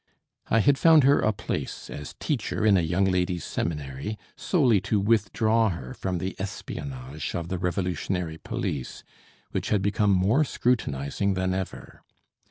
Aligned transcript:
I 0.47 0.61
had 0.61 0.79
found 0.79 1.03
her 1.03 1.19
a 1.19 1.31
place 1.31 1.87
as 1.87 2.15
teacher 2.19 2.65
in 2.65 2.75
a 2.75 2.81
young 2.81 3.05
ladies' 3.05 3.43
seminary 3.43 4.17
solely 4.35 4.81
to 4.81 4.99
withdraw 4.99 5.69
her 5.69 5.93
from 5.93 6.17
the 6.17 6.35
espionage 6.39 7.35
of 7.35 7.49
the 7.49 7.59
revolutionary 7.59 8.39
police, 8.39 9.03
which 9.51 9.69
had 9.69 9.83
become 9.83 10.09
more 10.09 10.43
scrutinizing 10.43 11.35
than 11.35 11.53
ever. 11.53 12.01